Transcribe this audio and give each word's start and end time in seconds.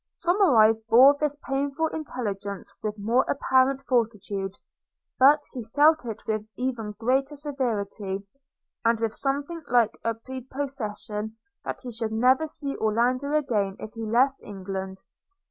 Somerive 0.11 0.77
bore 0.89 1.15
this 1.19 1.35
painful 1.47 1.85
intelligence 1.89 2.73
with 2.81 2.97
more 2.97 3.23
apparent 3.29 3.81
fortitude; 3.81 4.55
but 5.19 5.41
he 5.51 5.63
felt 5.75 6.03
it 6.07 6.25
with 6.25 6.43
even 6.57 6.95
greater 6.99 7.35
severity, 7.35 8.25
and 8.83 8.99
with 8.99 9.13
something 9.13 9.61
like 9.67 9.95
a 10.03 10.15
prepossession 10.15 11.37
that 11.63 11.81
he 11.83 11.91
should 11.91 12.11
never 12.13 12.47
see 12.47 12.75
Orlando 12.77 13.31
again 13.33 13.75
if 13.79 13.93
he 13.93 14.03
left 14.03 14.41
England. 14.41 14.97